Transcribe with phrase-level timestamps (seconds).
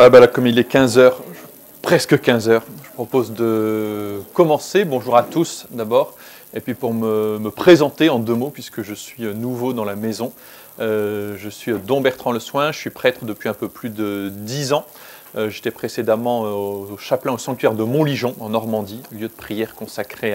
[0.00, 1.12] Ah bah comme il est 15h,
[1.82, 4.84] presque 15h, je propose de commencer.
[4.84, 6.14] Bonjour à tous d'abord.
[6.54, 10.32] Et puis pour me, présenter en deux mots, puisque je suis nouveau dans la maison,
[10.78, 14.30] euh, je suis Don Bertrand Le Soin, je suis prêtre depuis un peu plus de
[14.32, 14.86] 10 ans.
[15.36, 20.32] Euh, J'étais précédemment au chapelain au sanctuaire de Montligeon, en Normandie, lieu de prière consacré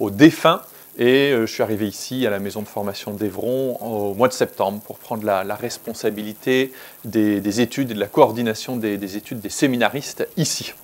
[0.00, 0.60] aux défunts.
[0.98, 4.34] Et euh, je suis arrivé ici à la maison de formation d'Evron au mois de
[4.34, 6.72] septembre pour prendre la, responsabilité
[7.04, 10.74] des, des, études et de la coordination des, des études des séminaristes ici.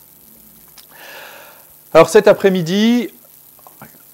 [1.92, 3.09] Alors cet après-midi,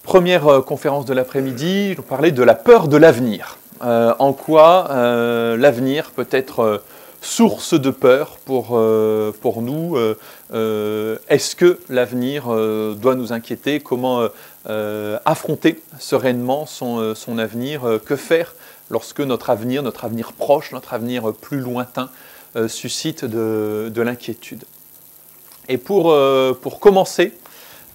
[0.03, 3.57] première euh, conférence de l'après-midi, je vais parler de la peur de l'avenir.
[3.83, 4.87] Euh, en quoi
[5.57, 6.83] l'avenir peut être
[7.21, 8.79] source de peur pour,
[9.41, 9.97] pour nous
[10.53, 12.45] Est-ce que l'avenir
[12.95, 13.81] doit nous inquiéter?
[13.81, 14.29] Comment
[14.65, 17.99] affronter sereinement son, son avenir.
[18.05, 18.55] Que faire
[18.89, 22.09] lorsque notre avenir, notre avenir proche, notre avenir plus lointain
[22.67, 24.65] suscite de, de l'inquiétude?
[25.67, 26.13] Et pour,
[26.79, 27.33] commencer,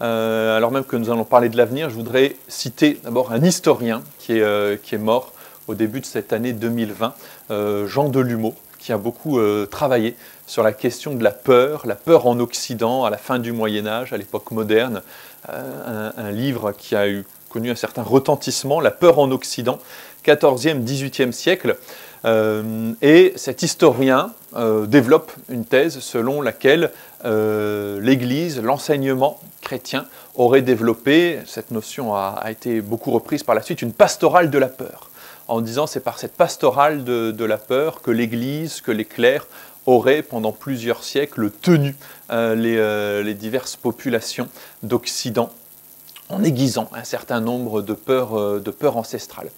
[0.02, 4.02] euh, alors même que nous allons parler de l'avenir, je voudrais citer d'abord un historien
[4.18, 5.32] qui est, euh, mort
[5.68, 7.14] au début de cette année 2020,
[7.50, 9.38] euh, Jean Delumeau, qui a beaucoup
[9.70, 13.52] travaillé sur la question de la peur, la peur en Occident à la fin du
[13.52, 15.02] Moyen Âge, à l'époque moderne,
[15.48, 17.06] un, un, livre qui a
[17.48, 19.78] connu un certain retentissement, La peur en Occident,
[20.24, 21.76] 14e, 18e siècle.
[22.26, 26.90] Euh, et cet historien euh, développe une thèse selon laquelle
[27.24, 33.80] euh, l'Église, l'enseignement chrétien aurait développé, cette notion a, été beaucoup reprise par la suite,
[33.80, 35.10] une pastorale de la peur,
[35.48, 39.46] en disant c'est par cette pastorale de la peur que l'Église, que les clercs
[39.86, 41.96] auraient pendant plusieurs siècles tenu
[42.30, 44.48] les, les diverses populations
[44.82, 45.50] d'Occident
[46.28, 49.50] en aiguisant un certain nombre de peurs, de peurs ancestrales.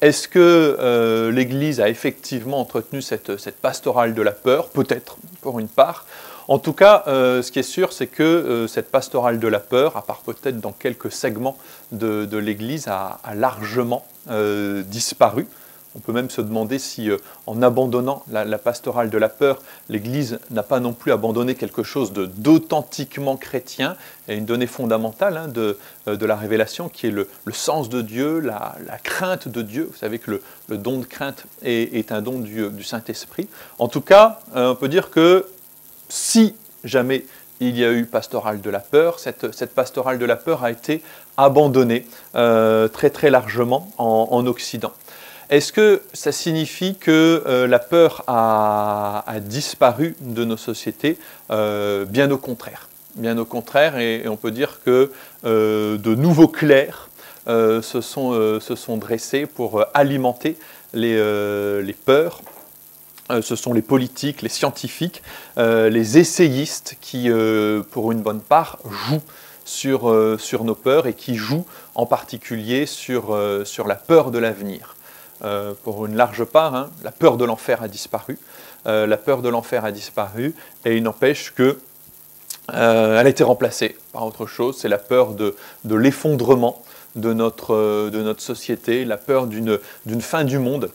[0.00, 4.68] Est-ce que euh, l'Église a effectivement entretenu cette, cette, pastorale de la peur?
[4.68, 6.06] Peut-être, pour une part.
[6.48, 9.60] En tout cas, euh, ce qui est sûr, c'est que euh, cette pastorale de la
[9.60, 11.56] peur, à part peut-être dans quelques segments
[11.92, 15.46] de, de l'Église, a, largement euh, disparu.
[15.96, 20.38] On peut même se demander si, euh, en abandonnant la, pastorale de la peur, l'Église
[20.50, 23.96] n'a pas non plus abandonné quelque chose d'authentiquement chrétien
[24.28, 28.02] et une donnée fondamentale hein, de, euh, de, la révélation qui est le, sens de
[28.02, 29.88] Dieu, la, crainte de Dieu.
[29.90, 33.48] Vous savez que le, don de crainte est, un don du, Saint-Esprit.
[33.80, 35.46] En tout cas, euh, on peut dire que
[36.08, 37.24] si jamais
[37.58, 41.02] il y a eu pastorale de la peur, cette, pastorale de la peur a été
[41.36, 44.92] abandonnée très largement en, en Occident.
[45.50, 51.18] Est-ce que ça signifie que euh, la peur a, disparu de nos sociétés?
[51.50, 52.88] Euh, Bien au contraire.
[53.16, 55.10] Bien au contraire, et, on peut dire que
[55.44, 57.08] euh, de nouveaux clercs
[57.48, 60.56] se sont, dressés pour alimenter
[60.92, 62.42] les, peurs.
[63.42, 65.20] Ce sont les politiques, les scientifiques,
[65.56, 67.28] les essayistes qui,
[67.90, 69.22] pour une bonne part, jouent
[69.64, 70.12] sur,
[70.62, 74.94] nos peurs et qui jouent en particulier sur la peur de l'avenir.
[75.42, 78.38] Euh, pour une large part, hein, la peur de l'enfer a disparu.
[78.86, 81.78] Euh, la peur de l'enfer a disparu, et il n'empêche que
[82.74, 84.76] euh, elle a été remplacée par autre chose.
[84.78, 86.82] C'est la peur de, l'effondrement
[87.16, 90.90] de notre, société, la peur d'une fin du monde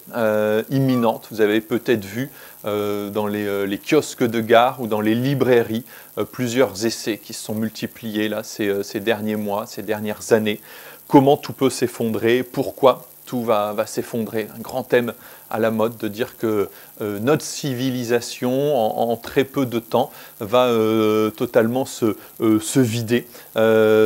[0.69, 1.27] imminente.
[1.31, 2.29] Vous avez peut-être vu
[2.63, 5.83] dans les, kiosques de gare ou dans les librairies
[6.31, 10.61] plusieurs essais qui se sont multipliés là, ces derniers mois, ces dernières années.
[11.09, 14.47] Comment tout peut s'effondrer, pourquoi tout va, s'effondrer.
[14.55, 15.13] Un grand thème
[15.49, 16.69] à la mode de dire que
[17.01, 23.27] euh, notre civilisation, en, très peu de temps, va euh, totalement se, euh, vider,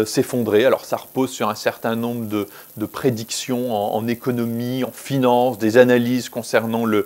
[0.05, 0.65] s'effondrer.
[0.65, 6.29] Alors ça repose sur un certain nombre de, prédictions en, économie, en finance, des analyses
[6.29, 7.05] concernant le,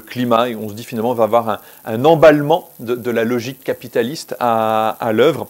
[0.00, 4.34] climat, et on se dit finalement on va avoir un, emballement de, la logique capitaliste
[4.40, 5.48] à, l'œuvre.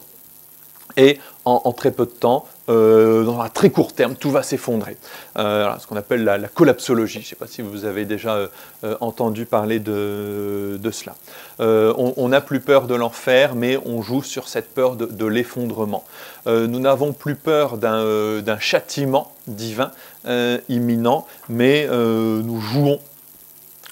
[0.97, 4.97] Et en, très peu de temps, euh, dans un très court terme, tout va s'effondrer.
[5.39, 7.15] Euh, ce qu'on appelle la, la, collapsologie.
[7.15, 8.49] Je ne sais pas si vous avez déjà
[8.84, 11.15] euh, entendu parler de, cela.
[11.61, 16.04] Euh, on n'a plus peur de l'enfer, mais on joue sur cette peur de, l'effondrement.
[16.47, 19.91] Euh, nous n'avons plus peur d'un euh, châtiment divin
[20.69, 23.01] imminent, mais nous jouons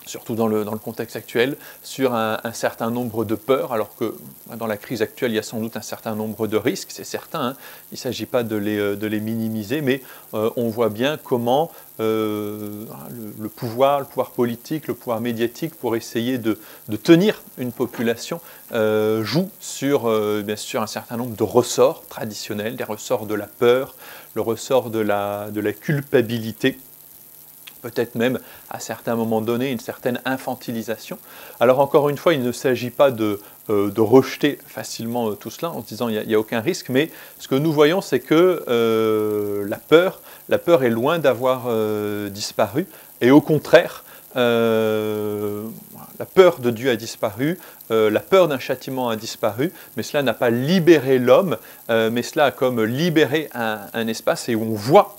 [0.07, 4.17] surtout dans le, contexte actuel, sur un, certain nombre de peurs, alors que
[4.57, 7.05] dans la crise actuelle, il y a sans doute un certain nombre de risques, c'est
[7.05, 7.57] certain, hein.
[7.93, 10.03] il ne s'agit pas de les, les, minimiser, mais
[10.35, 12.85] euh, on voit bien comment euh,
[13.39, 16.59] le, pouvoir, le pouvoir politique, le pouvoir médiatique, pour essayer de,
[17.03, 18.41] tenir une population,
[18.73, 23.35] euh, joue sur, euh, bien sûr, un certain nombre de ressorts traditionnels, des ressorts de
[23.35, 23.95] la peur,
[24.35, 26.79] le ressort de la culpabilité,
[27.83, 28.39] peut-être même
[28.71, 31.19] à certains moments donnés une certaine infantilisation.
[31.61, 35.83] Alors encore une fois, il ne s'agit pas de, de rejeter facilement tout cela en
[35.83, 39.79] se disant il n'y a, aucun risque, mais ce que nous voyons, c'est que la
[39.79, 41.69] peur, la peur est loin d'avoir
[42.31, 42.87] disparu,
[43.21, 47.59] et au contraire, la peur de Dieu a disparu,
[47.91, 51.57] la peur d'un châtiment a disparu, mais cela n'a pas libéré l'homme,
[51.89, 55.17] mais cela a comme libéré un, un, espace et on voit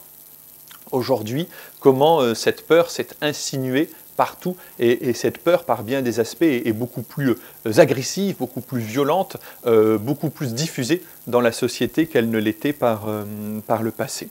[0.91, 1.47] aujourd'hui
[1.79, 7.03] comment cette peur s'est insinuée partout, et, cette peur, par bien des aspects, est, beaucoup
[7.03, 7.35] plus
[7.65, 12.73] euh, agressive, beaucoup plus violente, euh, beaucoup plus diffusée dans la société qu'elle ne l'était
[12.73, 13.23] par, euh,
[13.65, 14.27] par le passé.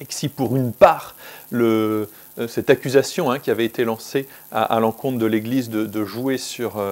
[0.00, 1.14] Et que si pour une part,
[1.50, 2.08] le,
[2.48, 6.82] cette accusation hein, qui avait été lancée à, l'encontre de l'Église de, jouer sur,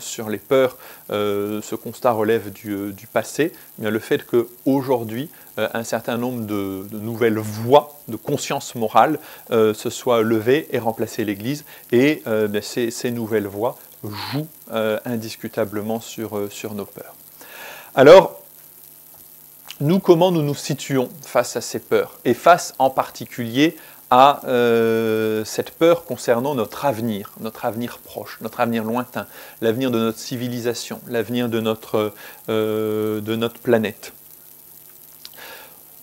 [0.00, 0.76] sur les peurs,
[1.08, 6.86] ce constat relève du, du passé, mais le fait qu'aujourd'hui, euh, un certain nombre de,
[6.92, 9.18] nouvelles voies de conscience morale
[9.50, 11.66] euh, se soient levées et remplacé l'Église.
[11.90, 14.48] Et euh, ben, ces, nouvelles voies jouent
[15.04, 17.14] indiscutablement sur, sur nos peurs.
[17.94, 18.40] Alors,
[19.80, 22.18] nous, comment nous nous situons face à ces peurs?
[22.24, 23.76] Et face en particulier
[24.14, 24.42] à
[25.46, 29.26] cette peur concernant notre avenir, notre avenir proche, notre avenir lointain,
[29.62, 32.12] l'avenir de notre civilisation, l'avenir de, notre,
[32.48, 34.12] de notre planète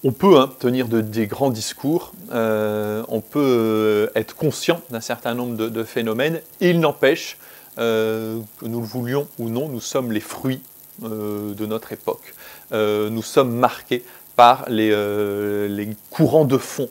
[0.04, 5.34] on peut hein, tenir des grands discours, euh, on peut euh, être conscient d'un certain
[5.34, 7.38] nombre de, phénomènes, il n'empêche
[7.78, 10.62] euh, que nous le voulions ou non, nous sommes les fruits
[11.02, 12.34] de notre époque.
[12.74, 14.04] nous sommes marqués
[14.36, 16.90] par les, courants de fond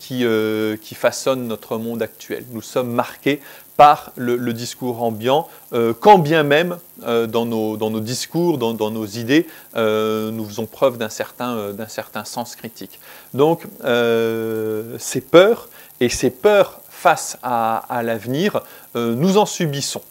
[0.00, 0.24] qui,
[0.82, 2.44] qui, façonnent notre monde actuel.
[2.50, 3.40] Nous sommes marqués
[3.80, 9.46] par le, discours ambiant, euh, quand bien même euh, dans, nos, discours, dans, nos idées,
[9.74, 11.72] euh, nous faisons preuve d'un certain,
[12.26, 13.00] sens critique.
[13.32, 13.62] Donc
[14.98, 15.70] ces peurs,
[16.00, 18.60] et ces peurs face à, l'avenir,
[18.94, 20.02] nous en subissons.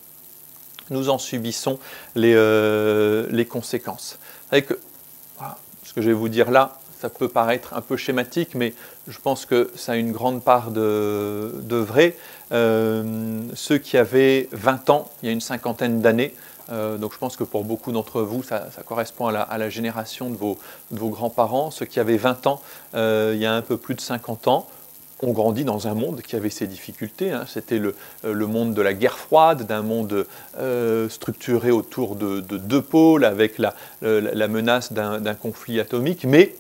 [0.90, 1.78] Nous en subissons
[2.16, 4.18] les, conséquences.
[4.52, 4.80] Que,
[5.84, 8.74] ce que je vais vous dire là, ça peut paraître un peu schématique, mais
[9.08, 12.18] je pense que ça a une grande part de, vrai.
[12.52, 16.34] Euh, ceux qui avaient 20 ans, il y a une cinquantaine d'années,
[16.72, 20.36] euh, donc je pense que pour beaucoup d'entre vous, ça, correspond à la, génération de
[20.36, 20.58] vos,
[20.92, 21.72] grands-parents.
[21.72, 22.62] Ceux qui avaient 20 ans,
[22.96, 24.68] euh, il y a un peu plus de 50 ans,
[25.22, 27.32] ont grandi dans un monde qui avait ses difficultés.
[27.32, 27.46] Hein.
[27.48, 30.26] C'était le, le, monde de la guerre froide, d'un monde
[31.10, 36.26] structuré autour de, deux pôles, avec la, la menace d'un conflit atomique.
[36.26, 36.56] Mais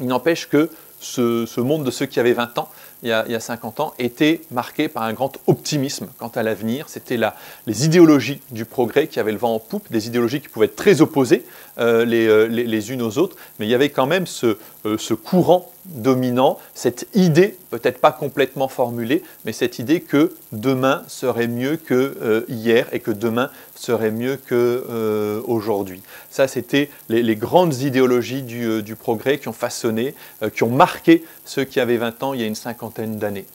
[0.00, 0.70] il n'empêche que
[1.00, 2.68] ce, monde de ceux qui avaient 20 ans
[3.02, 6.88] il y, a, 50 ans, était marqué par un grand optimisme quant à l'avenir.
[6.88, 7.18] C'était
[7.66, 10.76] les idéologies du progrès qui avaient le vent en poupe, des idéologies qui pouvaient être
[10.76, 11.44] très opposées
[11.78, 14.56] euh, euh, les, unes aux autres, mais il y avait quand même ce,
[14.86, 21.02] euh, ce courant dominant, cette idée, peut-être pas complètement formulée, mais cette idée que demain
[21.06, 26.02] serait mieux que hier et que demain serait mieux qu'aujourd'hui.
[26.28, 30.16] Ça, c'était les, grandes idéologies du, du, progrès qui ont façonné,
[30.56, 33.46] qui ont marqué ceux qui avaient 20 ans il y a une cinquantaine d'années.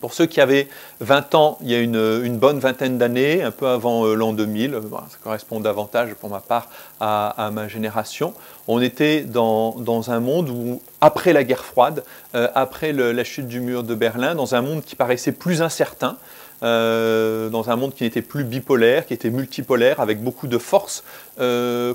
[0.00, 0.66] Pour ceux qui avaient
[1.00, 4.74] 20 ans, il y a une, bonne vingtaine d'années, un peu avant euh, l'an 2000,
[4.74, 4.80] euh,
[5.10, 6.68] ça correspond davantage pour ma part
[7.00, 8.32] à, ma génération,
[8.66, 12.02] on était dans, un monde où, après la guerre froide,
[12.34, 16.16] euh, après la chute du mur de Berlin, dans un monde qui paraissait plus incertain,
[16.62, 21.04] dans un monde qui n'était plus bipolaire, qui était multipolaire, avec beaucoup de forces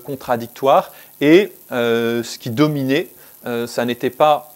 [0.03, 0.91] contradictoires,
[1.21, 3.07] et ce qui dominait,
[3.67, 4.54] ça n'était pas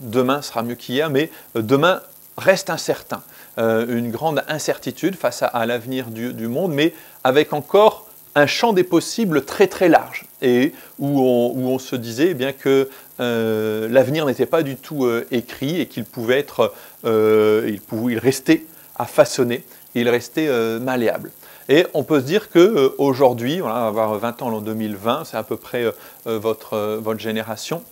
[0.00, 2.02] demain sera mieux qu'hier, mais demain
[2.38, 3.22] reste incertain,
[3.58, 8.84] euh, une grande incertitude face à, l'avenir du, monde, mais avec encore un champ des
[8.84, 12.88] possibles très très large, et où on, se disait eh bien que
[13.20, 16.72] euh, l'avenir n'était pas du tout euh, écrit et qu'il pouvait être,
[17.04, 18.64] il, il restait
[18.96, 19.64] à façonner,
[19.94, 20.48] il restait
[20.80, 21.30] malléable.
[21.68, 25.42] Et on peut se dire qu'aujourd'hui, on va avoir 20 ans en 2020, c'est à
[25.42, 25.84] peu près
[26.24, 27.82] votre génération,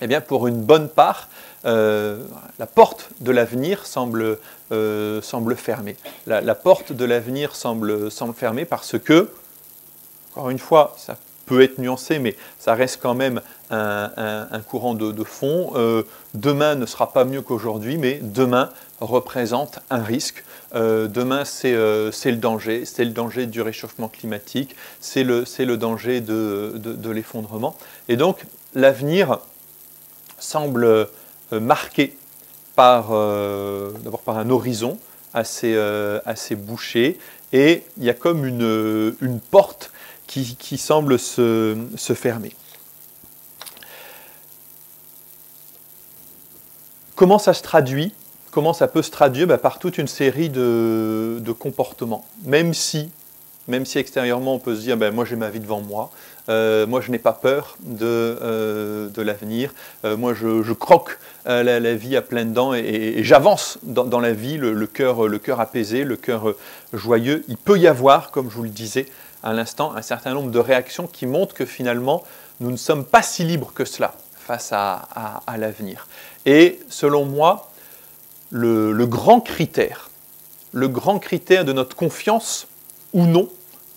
[0.00, 1.28] eh bien pour une bonne part,
[1.64, 2.18] euh,
[2.58, 4.38] la porte de l'avenir semble,
[4.72, 5.96] euh, semble fermée.
[6.26, 9.28] La, porte de l'avenir semble, semble fermée parce que,
[10.32, 13.40] encore une fois, ça peut être nuancé, mais ça reste quand même
[13.70, 15.72] un, courant de, fond.
[15.74, 16.02] Euh,
[16.34, 20.44] demain ne sera pas mieux qu'aujourd'hui, mais demain représente un risque.
[20.74, 26.74] demain, c'est le danger, c'est le danger du réchauffement climatique, c'est le, le danger de,
[26.76, 27.76] de l'effondrement.
[28.08, 29.40] Et donc, l'avenir
[30.38, 31.08] semble euh,
[31.52, 32.16] marqué
[32.74, 34.98] par, euh, d'abord par un horizon
[35.34, 37.18] assez, euh, assez bouché,
[37.52, 39.90] et il y a comme une, une porte
[40.26, 42.52] qui, qui semble se, se, fermer.
[47.14, 48.12] Comment ça se traduit?
[48.50, 49.46] Comment ça peut se traduire?
[49.46, 52.24] Bah, Par toute une série de, de comportements.
[52.44, 53.10] Même si
[53.68, 56.10] même si extérieurement on peut se dire, ben, moi j'ai ma vie devant moi,
[56.48, 59.72] euh, moi je n'ai pas peur de, euh, de l'avenir,
[60.04, 64.86] euh, moi je, croque la, vie à pleines dents et, j'avance dans, la vie, le,
[64.86, 66.54] cœur, le cœur apaisé, le cœur
[66.92, 67.44] joyeux.
[67.48, 69.06] Il peut y avoir, comme je vous le disais
[69.42, 72.22] à l'instant, un certain nombre de réactions qui montrent que finalement
[72.60, 76.06] nous ne sommes pas si libres que cela face à, l'avenir.
[76.46, 77.70] Et selon moi,
[78.50, 80.10] le, le grand critère,
[80.72, 82.66] le grand critère de notre confiance
[83.12, 83.48] ou non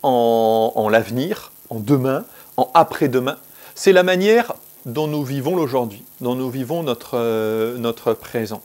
[0.02, 2.24] en, l'avenir, en demain,
[2.56, 3.38] en après-demain.
[3.74, 4.52] C'est la manière
[4.84, 8.60] dont nous vivons l'aujourd'hui, dont nous vivons notre, euh, présent.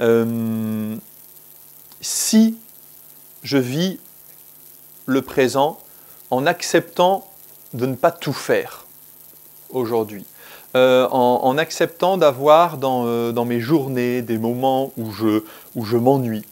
[0.00, 0.96] Euh,
[2.00, 2.56] si
[3.42, 4.00] je vis
[5.04, 5.78] le présent
[6.30, 7.26] en acceptant
[7.74, 8.86] de ne pas tout faire
[9.70, 10.24] aujourd'hui,
[10.76, 16.44] euh, en, acceptant d'avoir dans, mes journées des moments où je, m'ennuie,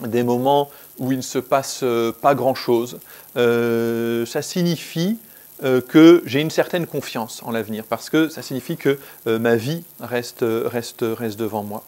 [0.00, 1.84] des moments où il ne se passe
[2.20, 2.98] pas grand-chose,
[3.36, 5.18] ça signifie
[5.62, 9.84] euh, que j'ai une certaine confiance en l'avenir, parce que ça signifie que ma vie
[10.00, 11.84] reste, reste, reste devant moi.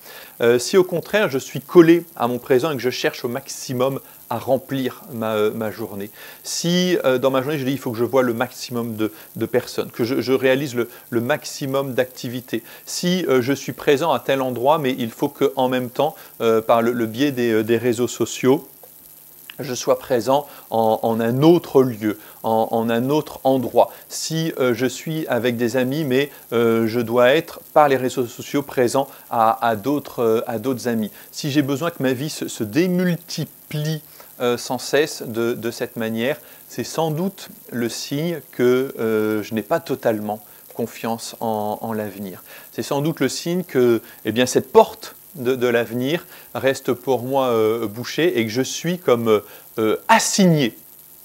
[0.59, 4.01] si au contraire je suis collé à mon présent et que je cherche au maximum
[4.31, 6.11] à remplir ma, journée.
[6.43, 9.47] Si euh, dans ma journée, je dis il faut que je vois le maximum de,
[9.47, 12.63] personnes, que je, réalise le, maximum d'activités.
[12.85, 16.61] Si euh, je suis présent à tel endroit, mais il faut qu'en même temps, euh,
[16.61, 18.67] par le, biais des, réseaux sociaux,
[19.59, 23.91] je sois présent en, en un autre lieu, en, en, un autre endroit.
[24.09, 29.09] Si je suis avec des amis, mais je dois être par les réseaux sociaux présent
[29.31, 30.45] à, à d'autres
[30.87, 31.11] amis.
[31.33, 34.03] Si j'ai besoin que ma vie se, démultiplie
[34.41, 39.63] euh, sans cesse de, cette manière, c'est sans doute le signe que euh, je n'ai
[39.63, 40.43] pas totalement
[40.75, 42.43] confiance en, l'avenir.
[42.73, 47.49] C'est sans doute le signe que eh bien, cette porte de, l'avenir reste pour moi
[47.49, 49.43] euh, bouchée et que je suis comme
[50.09, 50.77] assigné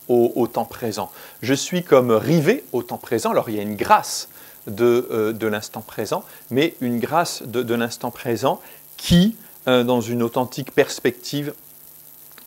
[0.08, 1.10] au, temps présent.
[1.41, 3.32] Je suis comme rivé au temps présent.
[3.32, 4.27] Alors il y a une grâce
[4.68, 8.60] de, l'instant présent, mais une grâce de l'instant présent
[8.98, 11.53] qui, dans une authentique perspective,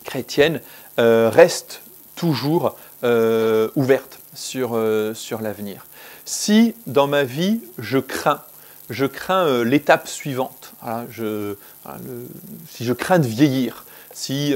[0.05, 0.61] chrétienne
[1.01, 1.83] euh, reste
[2.15, 4.21] toujours euh, ouverte
[4.55, 5.87] euh, sur l'avenir.
[6.25, 8.43] Si dans ma vie, je crains,
[8.91, 10.75] je crains l'étape suivante,
[12.69, 14.55] si je crains de vieillir, si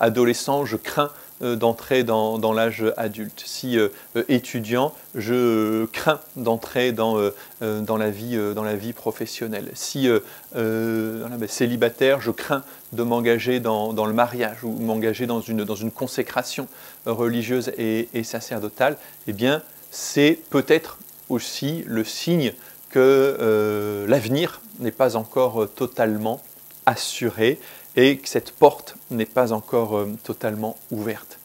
[0.00, 1.10] adolescent, je crains
[1.42, 3.42] euh, d'entrer dans, l'âge adulte.
[3.44, 7.16] Si euh, euh, étudiant, je crains d'entrer dans,
[7.60, 9.70] la vie, professionnelle.
[9.74, 10.08] Si
[10.54, 16.68] ben, célibataire, je crains de m'engager dans, le mariage ou m'engager dans une consécration
[17.06, 22.52] religieuse et, sacerdotale, eh bien, c'est peut-être aussi le signe
[22.92, 26.40] que l'avenir n'est pas encore totalement
[26.86, 27.58] assuré
[27.96, 31.38] et que cette porte n'est pas encore euh, totalement ouverte.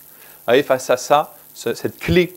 [0.66, 2.34] Face à ça, cette clé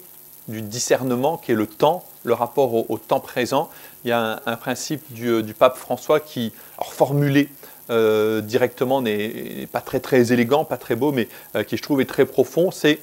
[0.49, 3.71] du discernement qui est le temps, le rapport au, temps présent,
[4.05, 6.53] il y a un, principe euh, du, pape François qui,
[6.83, 7.49] formulé
[7.89, 11.29] euh, directement, n'est pas très très élégant, pas très beau, mais
[11.69, 12.99] qui je trouve est très profond, c'est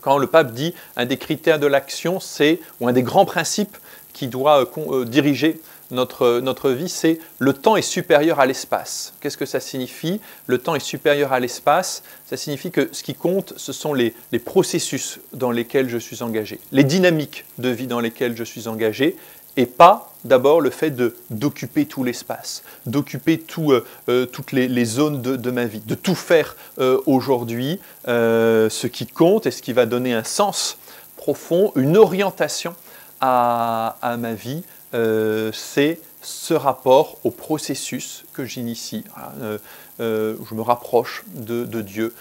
[0.00, 3.76] quand le pape dit un des critères de l'action, c'est, ou un des grands principes
[4.12, 4.70] qui doit
[5.06, 9.12] diriger notre, notre vie, c'est le temps est supérieur à l'espace.
[9.20, 10.20] Qu'est-ce que ça signifie?
[10.46, 12.02] Le temps est supérieur à l'espace.
[12.26, 16.22] Ça signifie que ce qui compte, ce sont les, les, processus dans lesquels je suis
[16.22, 19.16] engagé, les dynamiques de vie dans lesquelles je suis engagé,
[19.56, 20.94] et pas d'abord le fait
[21.30, 25.80] d'occuper tout l'espace, d'occuper tout, euh, euh, toutes les, les zones de, de, ma vie,
[25.80, 30.78] de tout faire euh, aujourd'hui, ce qui compte et ce qui va donner un sens
[31.16, 32.74] profond, une orientation
[33.20, 34.62] à, ma vie,
[34.94, 39.04] euh, c'est ce rapport au processus que j'initie.
[39.40, 39.58] Euh,
[40.00, 42.14] euh, je me rapproche de, Dieu,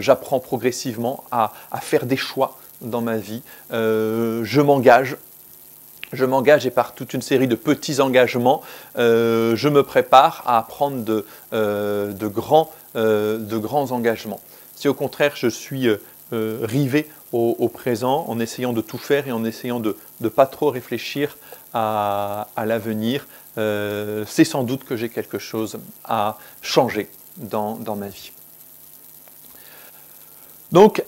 [0.00, 5.16] j'apprends progressivement à, faire des choix dans ma vie, je m'engage.
[6.12, 8.62] Je m'engage et par toute une série de petits engagements,
[8.96, 14.40] je me prépare à prendre de, de, grands, de grands engagements.
[14.76, 15.88] Si au contraire je suis
[16.32, 20.70] rivé au, présent en essayant de tout faire et en essayant de ne pas trop
[20.70, 21.36] réfléchir
[21.74, 23.26] à, l'avenir,
[23.58, 28.32] euh, c'est sans doute que j'ai quelque chose à changer dans, ma vie.
[30.72, 31.02] Donc,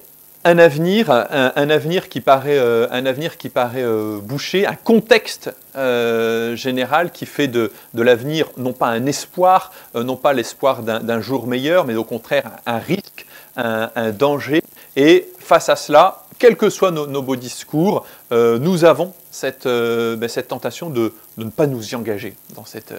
[0.44, 3.32] un avenir, un, qui paraît, un euh,
[3.76, 10.32] euh, bouché, un contexte général qui fait de, l'avenir non pas un espoir, non pas
[10.32, 14.62] l'espoir d'un jour meilleur, mais au contraire un risque, un, danger.
[14.98, 20.16] Et face à cela, quels que soient nos, beaux discours, euh, nous avons cette, euh,
[20.16, 22.92] ben, tentation de, ne pas nous y engager dans, cette,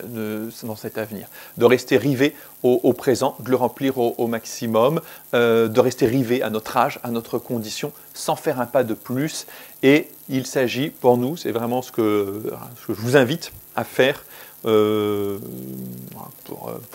[0.64, 1.28] dans cet avenir,
[1.58, 5.02] de rester rivés au, présent, de le remplir au, maximum,
[5.34, 9.46] de rester rivés à notre âge, à notre condition, sans faire un pas de plus.
[9.84, 12.44] Et il s'agit pour nous, c'est vraiment ce que,
[12.88, 14.24] je vous invite à faire
[14.64, 15.42] pour,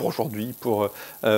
[0.03, 0.89] aujourd'hui, pour,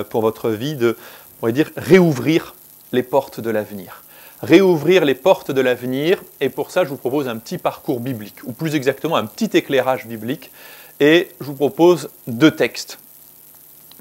[0.09, 0.95] pour votre vie, de
[1.41, 2.53] réouvrir
[2.91, 4.03] les portes de l'avenir.
[4.41, 8.43] Réouvrir les portes de l'avenir, et pour ça, je vous propose un petit parcours biblique,
[8.43, 10.51] ou plus exactement un petit éclairage biblique,
[10.99, 12.99] et je vous propose deux textes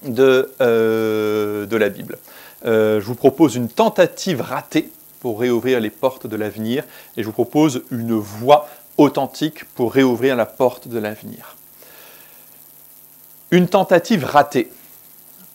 [0.05, 2.19] de, euh, la Bible.
[2.64, 4.90] Euh, je vous propose une tentative ratée
[5.21, 6.85] pour réouvrir les portes de l'avenir,
[7.16, 11.57] et je vous propose une voie authentique pour réouvrir la porte de l'avenir.
[13.50, 14.71] Une tentative ratée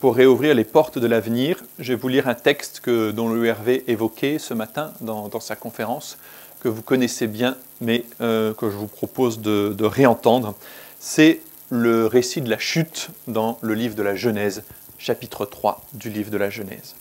[0.02, 1.64] pour réouvrir les portes de l'avenir.
[1.78, 6.18] Je vais vous lire un texte que, dont l'URV évoquait ce matin dans, sa conférence,
[6.60, 10.56] que vous connaissez bien, mais euh, que je vous propose de, de réentendre.
[11.00, 14.64] C'est le récit de la chute dans le livre de la Genèse,
[14.98, 16.96] chapitre 3 du livre de la Genèse.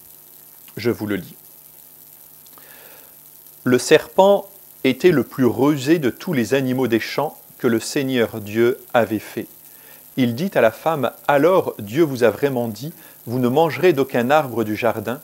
[0.76, 1.36] Je vous le lis.
[3.64, 4.46] Le serpent
[4.84, 9.18] était le plus rusé de tous les animaux des champs que le Seigneur Dieu avait
[9.18, 9.46] fait
[10.16, 12.92] il dit à la femme, Alors Dieu vous a vraiment dit,
[13.26, 15.20] vous ne mangerez d'aucun arbre du jardin?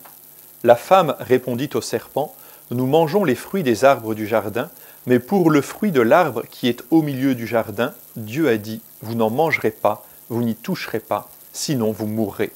[0.62, 2.34] La femme répondit au serpent,
[2.70, 4.70] Nous mangeons les fruits des arbres du jardin,
[5.06, 8.80] mais pour le fruit de l'arbre qui est au milieu du jardin, Dieu a dit,
[9.02, 12.52] Vous n'en mangerez pas, vous n'y toucherez pas, sinon vous mourrez.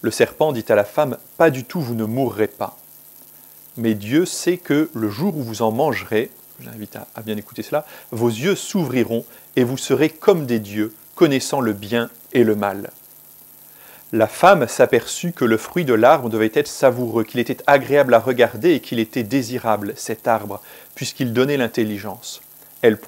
[0.00, 2.76] Le serpent dit à la femme, Pas du tout, vous ne mourrez pas.
[3.76, 6.30] Mais Dieu sait que le jour où vous en mangerez,
[6.60, 9.24] j'invite à, à bien écouter cela, vos yeux s'ouvriront
[9.56, 12.90] et vous serez comme des dieux, connaissant le bien et le mal.
[14.12, 18.20] La femme s'aperçut que le fruit de l'arbre devait être savoureux, qu'il était agréable à
[18.20, 20.62] regarder et qu'il était désirable, cet arbre,
[20.94, 22.40] puisqu'il donnait l'intelligence.
[22.82, 22.98] Elle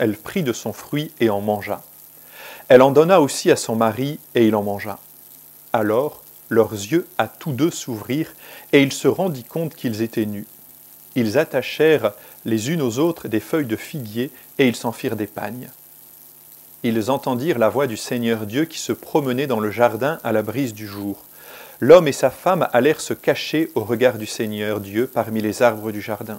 [0.00, 1.80] elle prit de son fruit et en mangea.
[2.66, 4.98] Elle en donna aussi à son mari et il en mangea.
[5.72, 8.34] Alors leurs yeux à tous deux s'ouvrirent
[8.72, 10.48] et il se rendit compte qu'ils étaient nus.
[11.14, 15.28] Ils attachèrent les unes aux autres des feuilles de figuier et ils s'en firent des
[15.28, 15.70] pagnes
[16.82, 20.42] ils entendirent la voix du Seigneur Dieu qui se promenait dans le jardin à la
[20.42, 21.24] brise du jour.
[21.80, 25.92] L'homme et sa femme allèrent se cacher au regard du Seigneur Dieu parmi les arbres
[25.92, 26.38] du jardin.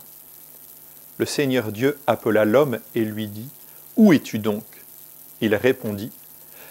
[1.18, 3.50] Le Seigneur Dieu appela l'homme et lui dit,
[3.98, 4.64] Où es-tu donc?
[5.42, 6.12] Il répondit,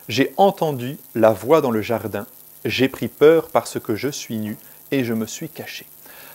[0.09, 2.27] J'ai entendu la voix dans le jardin,
[2.65, 4.57] j'ai pris peur parce que je suis nu
[4.91, 5.87] et je me suis caché.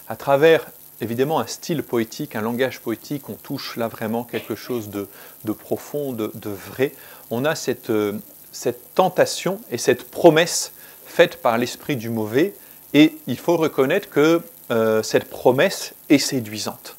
[0.07, 0.65] À travers
[1.01, 5.07] évidemment un style poétique, un langage poétique, on touche là vraiment quelque chose de,
[5.51, 6.93] profond, de, vrai.
[7.31, 8.13] On a cette, euh,
[8.51, 10.71] cette, tentation et cette promesse
[11.05, 12.53] faite par l'esprit du mauvais,
[12.93, 16.95] et il faut reconnaître que euh, cette promesse est séduisante.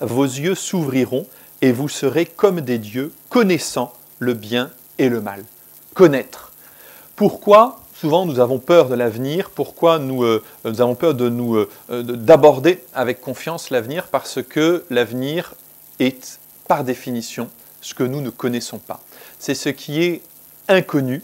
[0.00, 1.26] Vos yeux s'ouvriront
[1.62, 5.44] et vous serez comme des dieux, connaissant le bien et le mal.
[5.94, 6.52] Connaître.
[7.16, 9.50] Pourquoi souvent nous avons peur de l'avenir.
[9.50, 15.54] Pourquoi nous, euh, avons peur de nous d'aborder avec confiance l'avenir Parce que l'avenir
[15.98, 19.00] est par définition ce que nous ne connaissons pas.
[19.38, 20.22] C'est ce qui est
[20.68, 21.22] inconnu.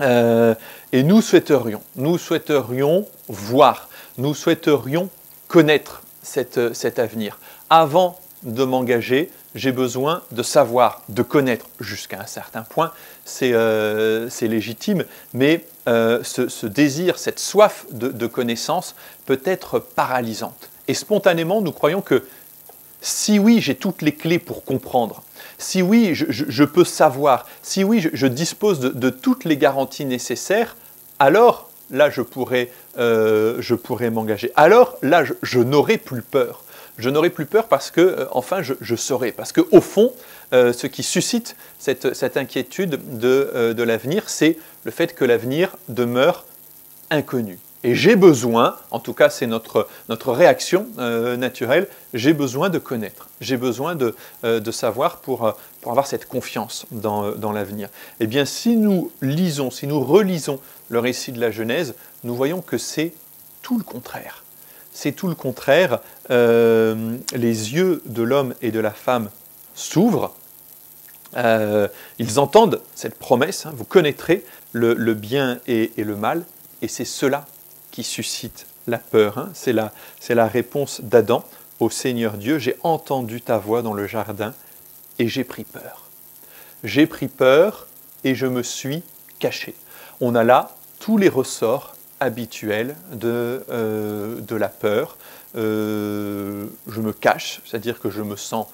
[0.00, 0.54] Euh,
[0.92, 5.10] et nous souhaiterions, nous souhaiterions voir, nous souhaiterions
[5.48, 7.38] connaître cette, cet avenir.
[7.68, 12.92] Avant de m'engager, j'ai besoin de savoir, de connaître jusqu'à un certain point,
[13.24, 18.94] c'est euh, légitime, mais euh, ce, désir, cette soif de, connaissance
[19.26, 20.70] peut être paralysante.
[20.86, 22.24] Et spontanément, nous croyons que
[23.00, 25.22] si oui, j'ai toutes les clés pour comprendre,
[25.58, 30.76] si oui, je, peux savoir, si oui, je, dispose de, toutes les garanties nécessaires,
[31.18, 34.52] alors là, je pourrais, euh, pourrais m'engager.
[34.54, 36.62] Alors là, je n'aurai plus peur
[36.98, 39.32] je n'aurai plus peur parce que, euh, enfin, je, saurai.
[39.32, 40.12] Parce qu'au fond,
[40.52, 46.44] euh, ce qui suscite cette, inquiétude de, l'avenir, c'est le fait que l'avenir demeure
[47.10, 47.58] inconnu.
[47.84, 53.28] Et j'ai besoin, en tout cas c'est notre, notre réaction naturelle, j'ai besoin de connaître,
[53.40, 54.14] j'ai besoin de,
[54.72, 57.88] savoir pour, pour, avoir cette confiance dans, dans l'avenir.
[58.18, 62.62] Eh bien si nous lisons, si nous relisons le récit de la Genèse, nous voyons
[62.62, 63.12] que c'est
[63.62, 64.42] tout le contraire
[64.98, 66.00] c'est tout le contraire.
[66.30, 69.30] Euh, les yeux de l'homme et de la femme
[69.74, 70.34] s'ouvrent.
[71.36, 71.86] Euh,
[72.18, 76.44] ils entendent cette promesse, hein, vous connaîtrez le, bien et, le mal,
[76.82, 77.46] et c'est cela
[78.04, 79.38] suscite la peur.
[79.38, 79.50] Hein.
[79.54, 79.92] C'est la,
[80.28, 81.44] la réponse d'Adam
[81.80, 84.52] au Seigneur Dieu, j'ai entendu ta voix dans le jardin
[85.18, 86.08] et j'ai pris peur.
[86.82, 87.86] J'ai pris peur
[88.24, 89.02] et je me suis
[89.38, 89.74] caché.
[90.20, 95.16] On a là tous les ressorts habituelle de, de la peur.
[95.54, 96.66] je
[97.00, 98.66] me cache, c'est-à-dire que je me sens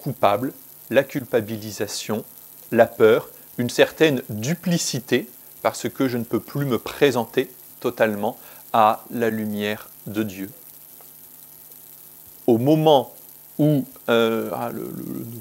[0.00, 0.52] coupable,
[0.90, 2.24] la culpabilisation,
[2.72, 5.28] la peur, une certaine duplicité,
[5.62, 7.48] parce que je ne peux plus me présenter
[7.80, 8.36] totalement
[8.72, 10.50] à la lumière de Dieu.
[12.46, 13.12] Au moment
[13.58, 14.90] où euh, ah, le,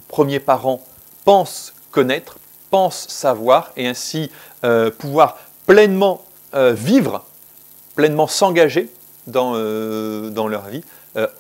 [0.07, 0.81] premier parent
[1.25, 2.37] pense connaître,
[2.69, 4.29] pense savoir, et ainsi
[4.63, 7.25] euh, pouvoir pleinement euh, vivre,
[7.95, 8.89] pleinement s'engager
[9.27, 9.51] dans,
[10.31, 10.83] dans, leur vie,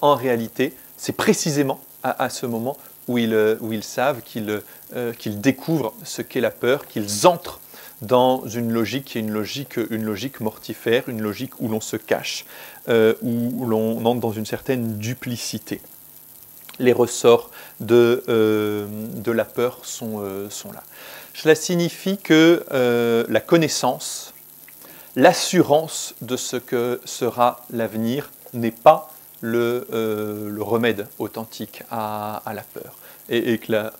[0.01, 2.77] en réalité, c'est précisément à, ce moment
[3.07, 7.60] où ils savent qu'ils découvrent ce qu'est la peur, qu'ils entrent
[8.01, 11.97] dans une logique qui est une logique, une logique mortifère, une logique où l'on se
[11.97, 12.45] cache,
[12.89, 15.81] euh, où l'on entre dans une certaine duplicité.
[16.79, 20.83] Les ressorts de, euh, de la peur sont, euh, sont, là.
[21.33, 22.65] Cela signifie que
[23.29, 24.33] la connaissance,
[25.15, 32.63] l'assurance de ce que sera l'avenir n'est pas le, le, remède authentique à, à la
[32.63, 32.97] peur.
[33.29, 33.93] Et, que la,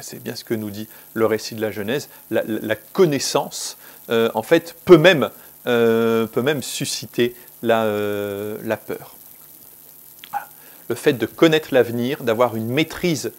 [0.00, 3.76] c'est bien ce que nous dit le récit de la Genèse, la, connaissance,
[4.10, 5.30] euh, en fait, peut même,
[5.66, 6.26] euh,
[6.62, 9.16] susciter la, euh, la peur.
[10.88, 13.32] Le fait de connaître l'avenir, d'avoir une maîtrise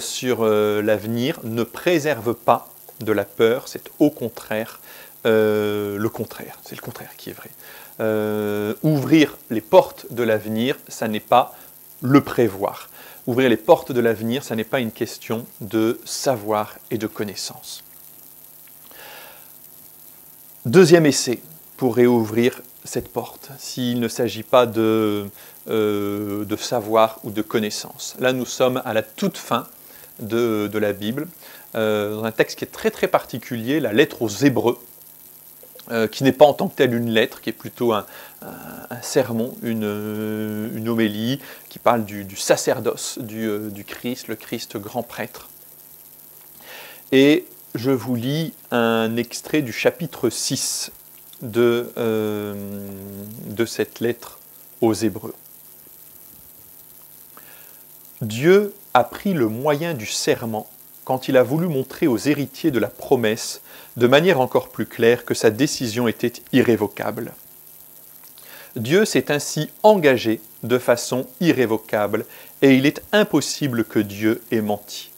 [0.00, 2.68] sur l'avenir, ne préserve pas
[3.00, 4.80] de la peur, c'est au contraire
[5.24, 8.76] le contraire, c'est le contraire qui est vrai.
[8.82, 11.56] ouvrir les portes de l'avenir, ça n'est pas
[12.02, 12.90] le prévoir.
[13.28, 17.84] Ouvrir les portes de l'avenir, ça n'est pas une question de savoir et de connaissance.
[20.64, 21.42] Deuxième essai
[21.76, 25.26] pour réouvrir cette porte, s'il ne s'agit pas de,
[25.68, 28.16] euh, de, savoir ou de connaissance.
[28.18, 29.66] Là, nous sommes à la toute fin
[30.20, 31.28] de, la Bible,
[31.74, 34.78] euh, dans un texte qui est très très particulier, la lettre aux Hébreux,
[35.90, 38.06] euh, qui n'est pas en tant que telle une lettre, qui est plutôt un,
[39.02, 45.48] sermon, une, homélie, qui parle du, sacerdoce euh, du, Christ, le Christ grand prêtre.
[47.12, 50.90] Et je vous lis un extrait du chapitre 6
[51.42, 52.54] de, euh,
[53.46, 54.38] de cette lettre
[54.80, 55.34] aux Hébreux.
[58.20, 60.68] Dieu a pris le moyen du serment
[61.04, 63.62] quand il a voulu montrer aux héritiers de la promesse,
[63.96, 67.32] de manière encore plus claire, que sa décision était irrévocable.
[68.78, 72.24] Dieu s'est ainsi engagé de façon irrévocable,
[72.62, 75.10] et il est impossible que Dieu ait menti.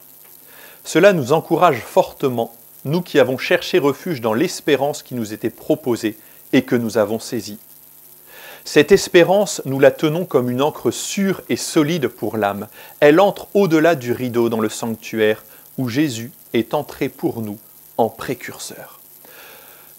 [0.84, 6.16] Cela nous encourage fortement, nous qui avons cherché refuge dans l'espérance qui nous était proposée
[6.52, 7.58] et que nous avons saisie.
[8.64, 12.66] Cette espérance, nous la tenons comme une encre sûre et solide pour l'âme.
[13.00, 15.44] Elle entre au-delà du rideau dans le sanctuaire,
[15.78, 17.58] où Jésus est entré pour nous
[17.96, 19.00] en précurseur.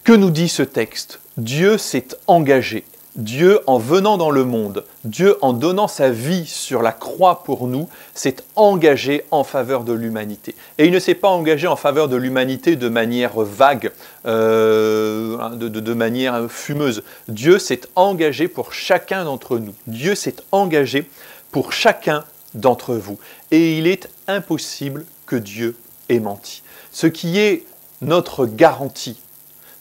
[0.04, 1.20] Que nous dit ce texte?
[1.38, 2.84] Dieu s'est engagé.
[3.18, 7.68] Dieu, en venant dans le monde, Dieu, en donnant sa vie sur la croix pour
[7.68, 10.56] nous, s'est engagé en faveur de l'humanité.
[10.78, 13.92] Et il ne s'est pas engagé en faveur de l'humanité de manière vague,
[14.26, 17.04] euh, de, de manière fumeuse.
[17.28, 19.74] Dieu s'est engagé pour chacun d'entre nous.
[19.88, 21.10] Dieu s'est engagé
[21.52, 23.20] pour chacun d'entre vous.
[23.52, 25.76] Et il est impossible que Dieu
[26.08, 26.64] ait menti.
[26.94, 27.66] Ce qui est
[28.02, 29.20] notre garantie,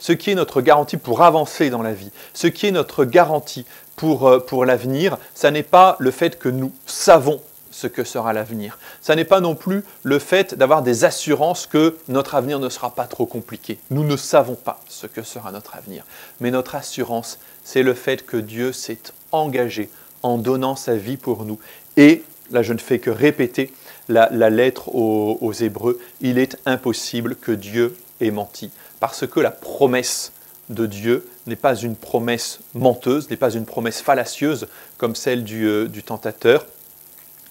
[0.00, 3.64] ce qui est notre garantie pour avancer dans la vie, ce qui est notre garantie
[3.94, 8.32] pour, euh, pour l'avenir, ça n'est pas le fait que nous savons ce que sera
[8.32, 8.78] l'avenir.
[9.00, 12.90] Ça n'est pas non plus le fait d'avoir des assurances que notre avenir ne sera
[12.90, 13.78] pas trop compliqué.
[13.90, 16.04] Nous ne savons pas ce que sera notre avenir.
[16.40, 18.98] Mais notre assurance, c'est le fait que Dieu s'est
[19.32, 19.88] engagé
[20.22, 21.58] en donnant sa vie pour nous.
[21.96, 23.72] Et, là je ne fais que répéter
[24.08, 28.70] la, lettre aux, Hébreux, il est impossible que Dieu ait menti.
[29.00, 30.32] Parce que la promesse
[30.68, 35.66] de Dieu n'est pas une promesse menteuse, n'est pas une promesse fallacieuse comme celle du,
[35.66, 36.66] euh, du tentateur.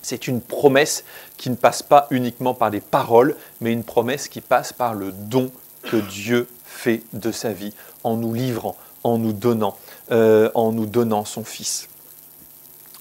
[0.02, 1.04] C'est une promesse
[1.38, 5.12] qui ne passe pas uniquement par des paroles, mais une promesse qui passe par le
[5.12, 5.52] don
[5.84, 9.76] que Dieu fait de sa vie en nous livrant, en nous donnant,
[10.12, 11.90] euh, en nous donnant son Fils.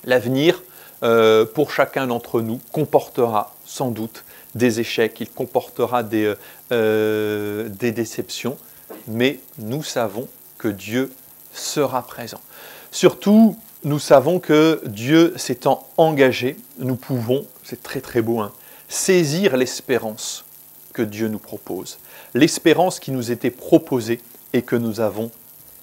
[0.04, 0.62] L'avenir,
[1.02, 6.34] euh, pour chacun d'entre nous, comportera sans doute des échecs, il comportera des,
[6.72, 8.56] euh, des déceptions,
[9.06, 11.12] mais nous savons que Dieu
[11.52, 12.40] sera présent.
[12.90, 18.52] Surtout, nous savons que Dieu s'étant engagé, nous pouvons, c'est très très beau, hein,
[18.88, 20.44] saisir l'espérance
[20.92, 21.98] que Dieu nous propose,
[22.34, 24.20] l'espérance qui nous était proposée
[24.52, 25.30] et que nous avons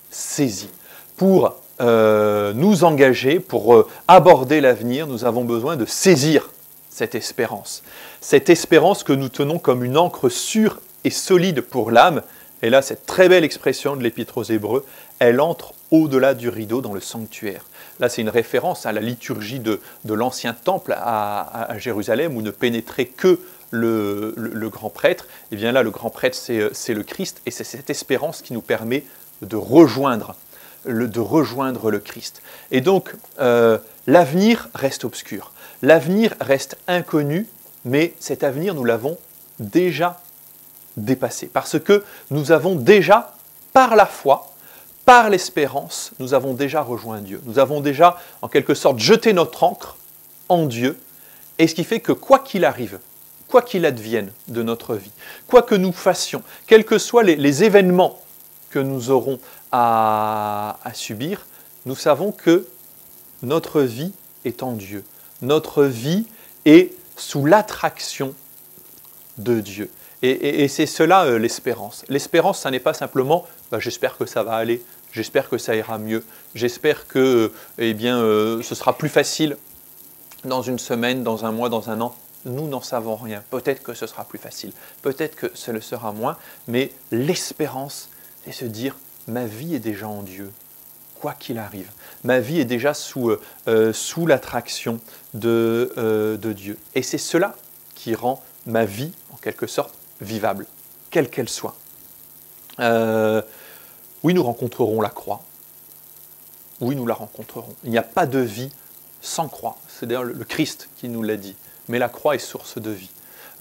[0.10, 0.70] saisie.
[1.16, 6.50] Pour euh, nous engager, pour euh, aborder l'avenir, nous avons besoin de saisir
[6.90, 7.84] cette espérance.
[8.22, 12.22] Cette espérance que nous tenons comme une encre sûre et solide pour l'âme.
[12.62, 14.86] Et là, cette très belle expression de l'Épître aux Hébreux,
[15.20, 17.66] elle entre au-delà du rideau dans le sanctuaire.
[18.00, 23.06] Là, c'est une référence à la liturgie de, l'ancien temple à, Jérusalem où ne pénétrait
[23.06, 23.40] que
[23.72, 24.34] le,
[24.70, 25.26] grand prêtre.
[25.26, 28.54] Et eh bien là, le grand prêtre, c'est le Christ et c'est cette espérance qui
[28.54, 29.04] nous permet
[29.42, 30.36] de rejoindre
[30.88, 32.42] de rejoindre le Christ.
[32.72, 35.52] Et donc, euh, l'avenir reste obscur.
[35.82, 37.48] L'avenir reste inconnu,
[37.84, 39.18] mais cet avenir, nous l'avons
[39.60, 40.22] déjà
[40.98, 41.48] dépassé.
[41.48, 43.34] Parce que nous avons déjà,
[43.74, 44.52] par la foi,
[45.06, 47.42] par l'espérance, nous avons déjà rejoint Dieu.
[47.46, 49.98] Nous avons déjà, en quelque sorte, jeté notre encre
[50.50, 50.98] en Dieu.
[51.60, 53.00] Et ce qui fait que quoi qu'il arrive,
[53.48, 55.12] quoi qu'il advienne de notre vie,
[55.48, 58.20] quoi que nous fassions, quels que soient les, événements
[58.76, 59.40] que nous aurons
[59.72, 61.46] à, subir,
[61.86, 62.68] nous savons que
[63.42, 64.12] notre vie
[64.44, 65.06] est en Dieu.
[65.42, 66.26] Notre vie
[66.66, 68.36] est sous l'attraction
[69.38, 69.90] de Dieu.
[70.24, 72.04] Et, c'est cela euh, l'espérance.
[72.10, 74.84] L'espérance, ça n'est pas simplement bah, j'espère que ça va aller,
[75.14, 79.56] j'espère que ça ira mieux, j'espère que euh, eh bien, euh, ce sera plus facile
[80.44, 82.14] dans une semaine, dans un mois, dans un an.
[82.44, 83.42] Nous n'en savons rien.
[83.52, 86.36] Peut-être que ce sera plus facile, peut-être que ce le sera moins,
[86.68, 88.10] mais l'espérance,
[88.46, 88.96] c'est se dire
[89.28, 90.52] ma vie est déjà en Dieu,
[91.20, 91.92] quoi qu'il arrive.
[92.24, 93.36] Ma vie est déjà sous,
[93.94, 95.00] sous l'attraction
[95.34, 96.78] de, de Dieu.
[96.94, 97.56] Et c'est cela
[97.96, 100.66] qui rend ma vie, en quelque sorte, vivable,
[101.10, 101.76] quelle qu'elle soit.
[102.80, 103.42] Euh,
[104.24, 105.42] oui, nous rencontrerons la croix.
[106.82, 107.76] Oui, nous la rencontrerons.
[107.84, 108.70] Il n'y a pas de vie
[109.22, 109.78] sans croix.
[109.88, 111.56] C'est d'ailleurs le Christ qui nous l'a dit.
[111.88, 113.12] Mais la croix est source de vie.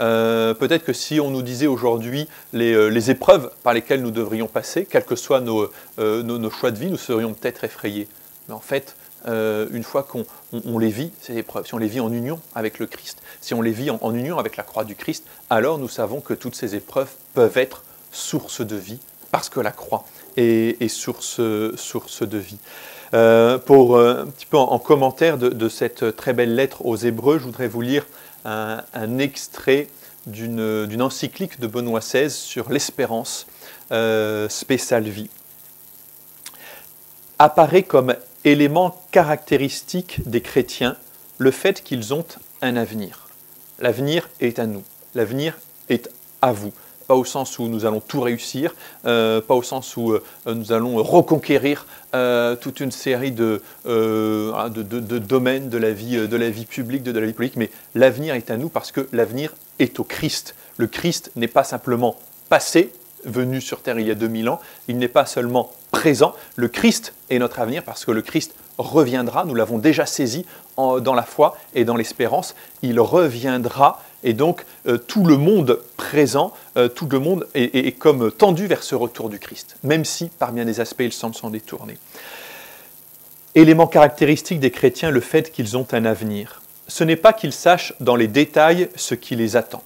[0.00, 4.48] Euh, peut-être que si on nous disait aujourd'hui euh, les, épreuves par lesquelles nous devrions
[4.48, 8.08] passer, quels que soient nos, nos choix de vie, nous serions peut-être effrayés.
[8.48, 12.00] Mais en fait, euh, une fois qu'on les vit, ces épreuves, si on les vit
[12.00, 14.96] en union avec le Christ, si on les vit en, union avec la croix du
[14.96, 18.98] Christ, alors nous savons que toutes ces épreuves peuvent être source de vie,
[19.30, 20.04] parce que la croix
[20.36, 21.40] est, source,
[21.76, 22.58] source, de vie.
[23.14, 27.38] Euh, pour euh, un petit peu en, commentaire de, cette très belle lettre aux Hébreux,
[27.38, 28.06] je voudrais vous lire
[28.44, 29.88] un, extrait
[30.26, 33.46] d'une encyclique de Benoît XVI sur l'espérance
[34.48, 35.30] spéciale vie.
[37.38, 40.96] Apparaît comme élément caractéristique des chrétiens
[41.38, 42.26] le fait qu'ils ont
[42.62, 43.28] un avenir.
[43.80, 46.10] L'avenir est à nous, l'avenir est
[46.42, 46.72] à vous.
[47.06, 48.74] Pas au sens où nous allons tout réussir,
[49.06, 55.68] euh, pas au sens où euh, nous allons reconquérir euh, toute une série de, domaines
[55.68, 58.92] de la, vie, publique, de, de la vie politique, mais l'avenir est à nous parce
[58.92, 60.54] que l'avenir est au Christ.
[60.76, 62.16] Le Christ n'est pas simplement
[62.48, 62.92] passé,
[63.24, 67.14] venu sur terre il y a 2000 ans, il n'est pas seulement présent, le Christ
[67.30, 71.56] est notre avenir parce que le Christ reviendra, nous l'avons déjà saisi dans la foi
[71.74, 77.18] et dans l'espérance, il reviendra et donc euh, tout le monde présent, euh, tout le
[77.18, 81.02] monde est, comme tendu vers ce retour du Christ, même si par bien des aspects
[81.02, 81.98] il semble s'en détourner.
[83.54, 86.62] Élément caractéristique des chrétiens, le fait qu'ils ont un avenir.
[86.88, 89.82] Ce n'est pas qu'ils sachent dans les détails ce qui les attend.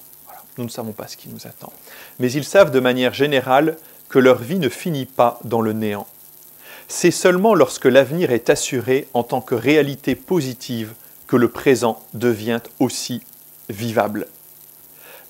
[0.56, 1.72] nous ne savons pas ce qui nous attend
[2.18, 3.76] mais ils savent de manière générale
[4.08, 6.06] que leur vie ne finit pas dans le néant.
[6.90, 10.94] C'est seulement lorsque l'avenir est assuré en tant que réalité positive
[11.26, 13.22] que le présent devient aussi
[13.68, 14.26] vivable.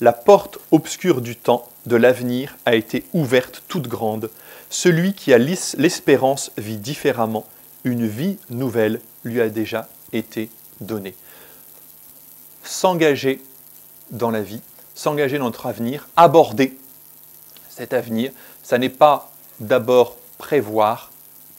[0.01, 4.31] La porte obscure du temps, de l'avenir, a été ouverte toute grande.
[4.71, 7.45] Celui qui a l'espérance vit différemment.
[7.83, 11.17] Une vie nouvelle lui a déjà été donnée.
[12.63, 13.43] S'engager
[14.13, 14.61] dans la vie,
[14.95, 16.79] s'engager dans notre avenir, aborder
[17.69, 18.31] cet avenir,
[18.63, 21.11] ça n'est pas d'abord prévoir,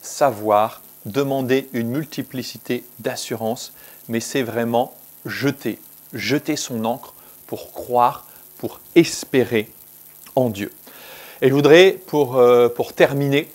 [0.10, 3.74] savoir, demander une multiplicité d'assurances,
[4.08, 4.94] mais c'est vraiment
[5.26, 5.80] jeter,
[6.14, 7.14] jeter son encre
[7.48, 9.70] pour croire, pour espérer
[10.36, 10.72] en Dieu.
[11.42, 13.50] Et je voudrais, pour, euh, terminer,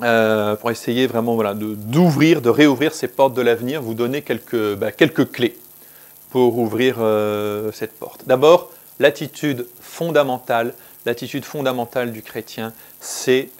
[0.00, 4.92] euh, pour essayer vraiment d'ouvrir, de, réouvrir ces portes de l'avenir, vous donner quelques, bah,
[4.92, 5.56] quelques clés
[6.30, 8.22] pour ouvrir euh, cette porte.
[8.26, 13.50] D'abord, l'attitude fondamentale, l'attitude fondamentale du chrétien, c'est,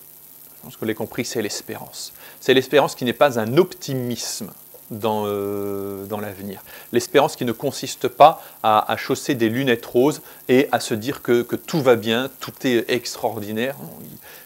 [0.69, 2.13] je l'avez compris, c'est l'espérance.
[2.41, 4.51] C'est l'espérance qui n'est pas un optimisme
[4.93, 6.63] dans, euh, l'avenir.
[6.93, 11.43] L'espérance qui ne consiste pas à, chausser des lunettes roses et à se dire que,
[11.43, 13.75] tout va bien, tout est extraordinaire.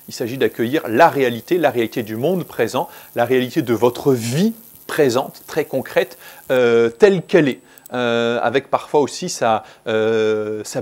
[0.09, 4.55] Il, s'agit d'accueillir la réalité, la réalité du monde présent, la réalité de votre vie
[4.87, 6.17] présente, très concrète,
[6.51, 7.61] euh, telle qu'elle est.
[7.93, 9.65] Euh, avec parfois aussi sa,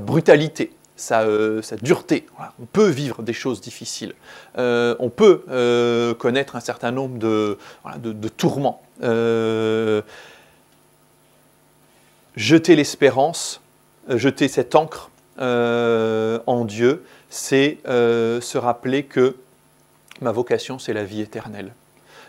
[0.01, 2.26] brutalité, sa, euh, dureté.
[2.61, 4.14] On peut vivre des choses difficiles.
[4.57, 7.59] on peut connaître un certain nombre de,
[7.96, 8.83] de tourments.
[12.37, 13.61] jeter l'espérance,
[14.09, 19.37] jeter cette encre en Dieu, c'est se rappeler que
[20.20, 21.72] Ma vocation, c'est la vie éternelle.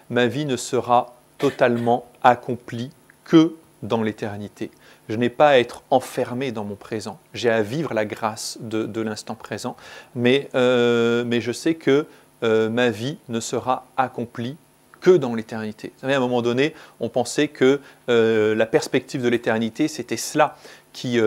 [0.10, 2.92] Ma vie ne sera totalement accomplie
[3.24, 3.56] que
[3.88, 4.72] dans l'éternité.
[5.10, 7.20] Je n'ai pas à être enfermé dans mon présent.
[7.34, 9.76] J'ai à vivre la grâce de, l'instant présent,
[10.16, 12.06] mais, euh, mais, je sais que
[12.44, 14.58] euh, ma vie ne sera accomplie
[15.02, 15.92] que dans l'éternité.
[15.96, 20.18] Vous savez, à un moment donné, on pensait que euh, la perspective de l'éternité, c'était
[20.18, 20.58] cela
[20.94, 21.20] qui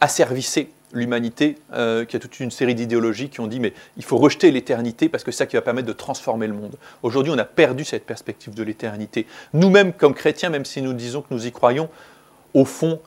[0.00, 4.16] asservissait l'humanité, euh, qui a toute une série d'idéologies qui ont dit mais il faut
[4.16, 6.76] rejeter l'éternité parce que c'est ça qui va permettre de transformer le monde.
[7.02, 9.26] Aujourd'hui, on a perdu cette perspective de l'éternité.
[9.52, 11.88] Nous-mêmes, comme chrétiens, même si nous disons que nous y croyons,
[12.54, 13.00] au fond,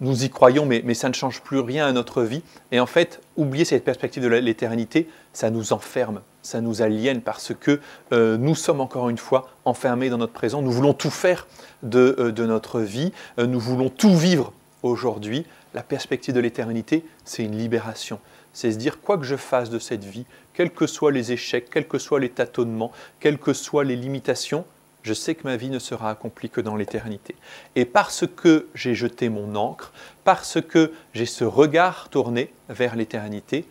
[0.00, 2.42] nous y croyons, mais, mais, ça ne change plus rien à notre vie.
[2.70, 7.52] Et en fait, oublier cette perspective de l'éternité, ça nous enferme, ça nous aliène parce
[7.58, 7.80] que
[8.12, 10.62] euh, nous sommes encore une fois enfermés dans notre présent.
[10.62, 11.48] Nous voulons tout faire
[11.82, 17.44] de, euh, de notre vie, nous voulons tout vivre aujourd'hui, la perspective de l'éternité, c'est
[17.44, 18.20] une libération.
[18.52, 21.68] C'est se dire, quoi que je fasse de cette vie, quels que soient les échecs,
[21.70, 24.64] quels que soient les tâtonnements, quelles que soient les limitations,
[25.02, 27.36] je sais que ma vie ne sera accomplie que dans l'éternité.
[27.76, 29.92] Et parce que j'ai jeté mon encre,
[30.24, 33.64] parce que j'ai ce regard tourné vers l'éternité,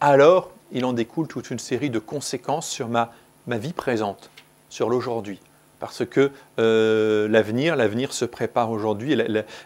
[0.00, 3.12] alors il en découle toute une série de conséquences sur ma,
[3.46, 4.30] ma vie présente,
[4.68, 5.40] sur l'aujourd'hui
[5.80, 9.16] parce que euh, l'avenir, l'avenir se prépare aujourd'hui,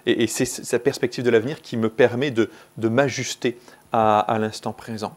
[0.07, 2.49] et, c'est sa perspective de l'avenir qui me permet de,
[2.79, 3.59] m'ajuster
[3.93, 5.15] à, l'instant présent.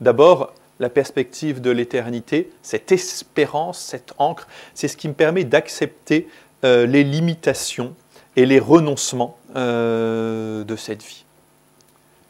[0.00, 6.28] D'abord, la perspective de l'éternité, cette espérance, cette encre, c'est ce qui me permet d'accepter
[6.64, 7.94] euh, les limitations
[8.36, 11.24] et les renoncements euh, de cette vie.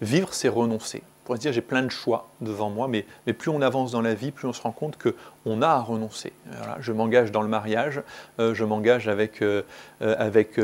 [0.01, 3.51] Vivre, c'est renoncer pourrait se dire j'ai plein de choix devant moi, mais, mais, plus
[3.51, 6.33] on avance dans la vie, plus on se rend compte qu'on a à renoncer.
[6.81, 8.01] je m'engage dans le mariage,
[8.41, 9.63] euh, je m'engage avec, euh,
[10.01, 10.59] euh, avec,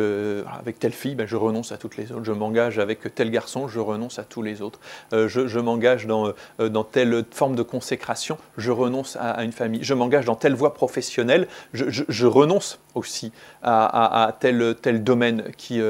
[0.59, 2.24] avec telle fille, ben, je renonce à toutes les autres.
[2.24, 4.81] Je m'engage avec tel garçon, je renonce à tous les autres.
[5.12, 9.85] je, m'engage dans, dans telle forme de consécration, je renonce à, une famille.
[9.85, 15.83] Je m'engage dans telle voie professionnelle, je, renonce aussi à, à, tel, tel domaine qui,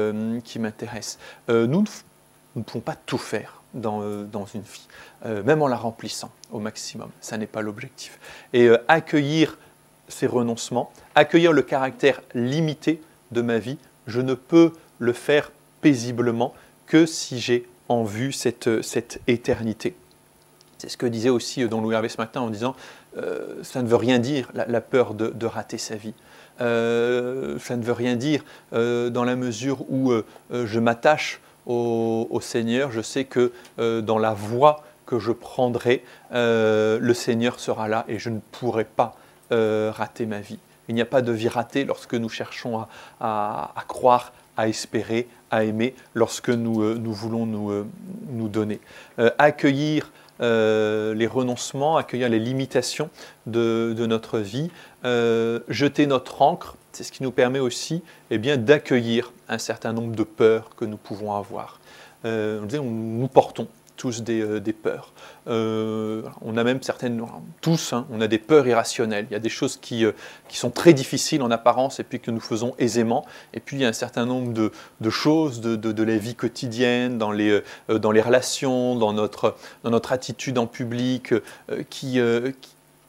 [0.43, 1.17] qui m'intéresse.
[1.47, 1.85] nous
[2.57, 4.87] ne pouvons pas tout faire euh, dans, une vie,
[5.25, 7.09] euh, même en la remplissant au maximum.
[7.19, 8.19] Ça n'est pas l'objectif.
[8.53, 9.57] Et euh, accueillir
[10.07, 16.53] ces renoncements, accueillir le caractère limité de ma vie, je ne peux le faire paisiblement
[16.85, 18.69] que si j'ai en vue cette,
[19.27, 19.95] éternité.
[20.77, 22.75] C'est ce que disait aussi Don Louis Hervé ce matin en disant
[23.61, 26.13] ça ne veut rien dire la, peur de, rater sa vie.
[26.59, 30.13] ça ne veut rien dire dans la mesure où
[30.51, 36.99] je m'attache au, Seigneur, je sais que euh, dans la voie que je prendrai, euh,
[36.99, 39.15] le Seigneur sera là et je ne pourrai pas
[39.51, 40.59] euh, rater ma vie.
[40.87, 42.85] Il n'y a pas de vie ratée lorsque nous cherchons
[43.19, 48.79] à, croire, à espérer, à aimer, lorsque nous, voulons nous, donner.
[49.39, 53.09] accueillir les renoncements, accueillir les limitations
[53.47, 54.69] de, de notre vie,
[55.03, 60.15] jeter notre encre c'est ce qui nous permet aussi eh bien, d'accueillir un certain nombre
[60.15, 61.79] de peurs que nous pouvons avoir.
[62.25, 65.13] Euh, nous portons tous des, euh, peurs.
[65.47, 67.25] Euh, on a même certaines,
[67.61, 69.27] tous, hein, on a des peurs irrationnelles.
[69.29, 70.05] Il y a des choses qui,
[70.47, 73.25] qui, sont très difficiles en apparence et puis que nous faisons aisément.
[73.53, 77.31] Et puis il y a un certain nombre de, choses de, la vie quotidienne, dans
[77.31, 81.33] les, dans les relations, dans notre, dans notre attitude en public,
[81.89, 82.19] qui,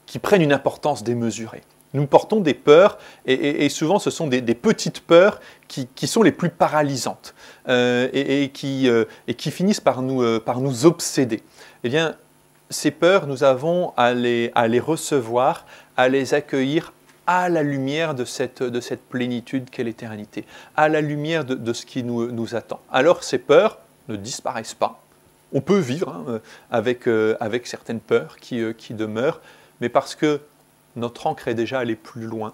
[0.05, 1.63] qui prennent une importance démesurée.
[1.93, 6.49] Nous portons des peurs, et, souvent ce sont des, petites peurs qui, sont les plus
[6.49, 7.33] paralysantes
[7.69, 11.41] euh, et, qui, euh, et, qui, finissent par nous, euh, par nous obséder.
[11.83, 12.15] Eh bien,
[12.69, 16.93] ces peurs, nous avons à les, à les recevoir, à les accueillir
[17.25, 20.45] à la lumière de cette, de cette plénitude qu'est l'éternité,
[20.77, 22.79] à la lumière de, ce qui nous, nous, attend.
[22.89, 25.01] Alors ces peurs ne disparaissent pas.
[25.51, 26.39] On peut vivre hein,
[26.71, 27.05] avec,
[27.41, 29.41] avec certaines peurs qui, qui demeurent,
[29.81, 30.39] mais parce que
[30.97, 32.53] notre encre est déjà allée plus loin,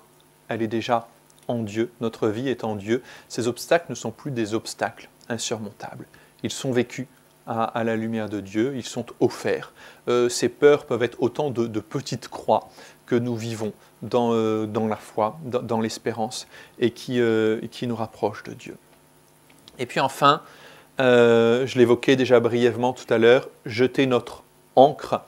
[0.49, 1.07] elle est déjà
[1.47, 3.01] en Dieu, notre vie est en Dieu.
[3.27, 6.05] Ces obstacles ne sont plus des obstacles insurmontables.
[6.43, 7.07] Ils sont vécus
[7.47, 9.73] à, la lumière de Dieu, ils sont offerts.
[10.07, 12.69] Euh, ces peurs peuvent être autant de, petites croix
[13.05, 16.47] que nous vivons dans, euh, dans la foi, dans, l'espérance,
[16.79, 18.77] et qui, euh, qui, nous rapprochent de Dieu.
[19.77, 20.41] Et puis enfin,
[20.99, 24.43] je l'évoquais déjà brièvement tout à l'heure, jeter notre
[24.75, 25.21] encre,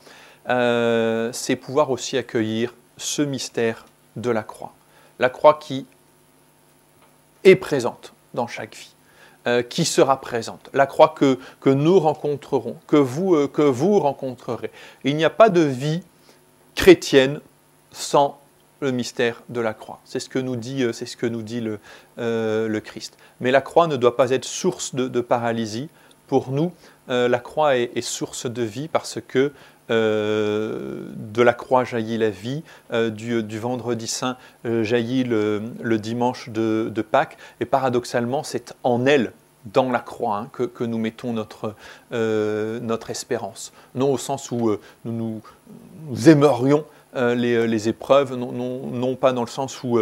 [1.34, 3.86] c'est pouvoir aussi accueillir ce mystère
[4.16, 4.74] de la croix.
[5.20, 5.86] La croix qui
[7.44, 8.94] est présente dans chaque vie,
[9.48, 10.70] euh, qui sera présente.
[10.74, 14.72] La croix que, que nous rencontrerons, que vous, euh, que vous rencontrerez.
[15.04, 16.02] Il n'y a pas de vie
[16.76, 17.40] chrétienne
[17.92, 18.40] sans
[18.82, 20.02] le mystère de la croix.
[20.04, 21.80] C'est ce que nous dit, euh, c'est ce que nous dit le,
[22.18, 23.18] le, Christ.
[23.40, 25.90] Mais la croix ne doit pas être source de, paralysie.
[26.28, 26.74] Pour nous,
[27.08, 29.54] la croix est, est, source de vie parce que
[29.90, 37.66] de la croix jaillit la vie, du, vendredi saint jaillit le, dimanche de, Pâques, et
[37.66, 39.32] paradoxalement, c'est en elle
[39.66, 41.76] dans la croix hein, que, nous mettons notre,
[42.12, 43.74] notre espérance.
[43.94, 45.42] Non au sens où nous,
[46.10, 46.86] nous, aimerions
[47.16, 50.00] les, épreuves, non, pas dans le sens où,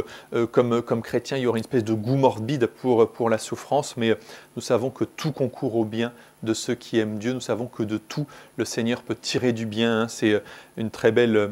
[0.51, 4.17] comme, comme chrétien, il y aurait une espèce de goût morbide pour, la souffrance, mais
[4.55, 6.11] nous savons que tout concourt au bien
[6.43, 7.33] de ceux qui aiment Dieu.
[7.33, 8.25] Nous savons que de tout,
[8.57, 10.07] le Seigneur peut tirer du bien.
[10.07, 10.41] C'est
[10.77, 11.51] une très belle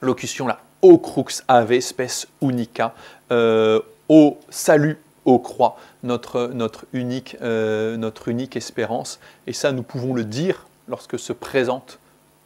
[0.00, 0.60] locution là.
[0.82, 2.94] Au crux ave spes unica,
[3.30, 9.18] au salut aux croix, notre, unique, euh, notre unique espérance.
[9.46, 11.98] Et ça, nous pouvons le dire lorsque se présente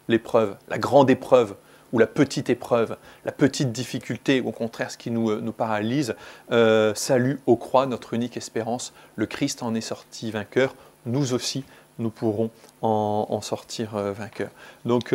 [0.09, 1.55] l'épreuve, la grande épreuve
[1.93, 5.53] ou la petite épreuve, la petite difficulté, ou au contraire ce qui nous, euh, nous
[5.53, 6.15] paralyse.
[6.51, 8.93] Euh, salut aux croix, notre unique espérance.
[9.17, 10.75] Le Christ en est sorti vainqueur.
[11.07, 11.65] Nous aussi,
[11.99, 12.51] nous pourrons
[12.83, 14.51] en, sortir vainqueurs.
[14.85, 15.15] Donc,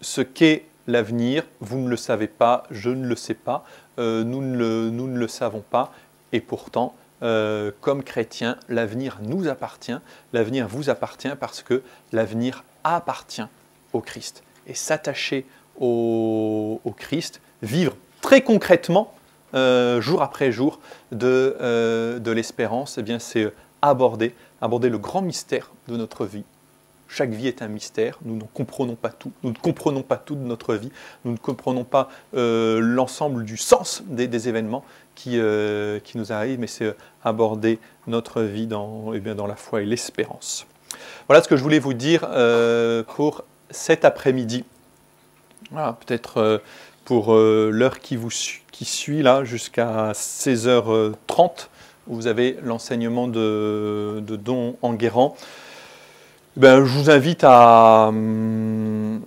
[0.00, 3.64] ce qu'est l'avenir, vous ne le savez pas, je ne le sais pas,
[3.96, 5.92] nous, ne le, nous ne le savons pas.
[6.32, 9.96] Et pourtant, euh, comme chrétiens, l'avenir nous appartient,
[10.32, 11.82] l'avenir vous appartient parce que
[12.12, 13.46] l'avenir appartient
[13.92, 14.44] au Christ.
[14.66, 15.46] Et s'attacher
[15.80, 19.14] au, Christ, vivre très concrètement,
[19.54, 20.80] euh, jour après jour,
[21.12, 23.52] de, euh, l'espérance, eh bien c'est
[23.82, 26.44] aborder, aborder le grand mystère de notre vie,
[27.08, 30.34] chaque vie est un mystère, nous ne comprenons pas tout, nous ne comprenons pas tout
[30.34, 30.92] de notre vie,
[31.24, 36.60] nous ne comprenons pas euh, l'ensemble du sens des, événements qui, euh, qui, nous arrivent,
[36.60, 40.66] mais c'est euh, aborder notre vie dans, eh bien, dans la foi et l'espérance.
[41.28, 42.28] Voilà ce que je voulais vous dire
[43.08, 44.64] pour cet après-midi.
[45.70, 46.62] Peut-être
[47.04, 48.30] pour l'heure qui, vous,
[48.72, 51.68] qui suit, là, jusqu'à 16h30,
[52.06, 55.36] vous avez l'enseignement de, Don Enguerrand.
[56.56, 59.20] Ben, je vous invite à, hum,